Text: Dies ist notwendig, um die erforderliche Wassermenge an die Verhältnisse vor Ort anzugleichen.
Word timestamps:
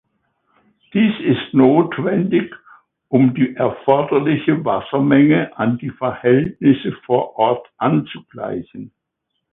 Dies 0.95 1.13
ist 1.19 1.53
notwendig, 1.53 2.51
um 3.07 3.35
die 3.35 3.55
erforderliche 3.55 4.65
Wassermenge 4.65 5.55
an 5.55 5.77
die 5.77 5.91
Verhältnisse 5.91 6.93
vor 7.05 7.35
Ort 7.37 7.67
anzugleichen. 7.77 8.91